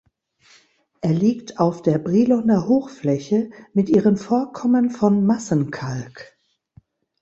[1.01, 6.39] Er liegt auf der Briloner Hochfläche mit ihren Vorkommen von Massenkalk.